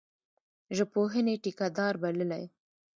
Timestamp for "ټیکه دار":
1.43-1.95